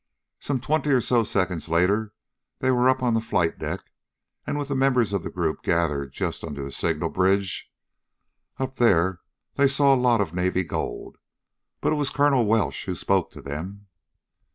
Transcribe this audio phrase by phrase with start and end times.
[0.39, 2.15] Some twenty or so seconds later
[2.57, 3.81] they were up on the flight deck
[4.47, 7.71] and with the members of the group gathered just under the signal bridge.
[8.57, 9.21] Up there
[9.57, 11.19] they saw a lot of Navy gold,
[11.81, 13.89] but it was Colonel Welsh who spoke to them.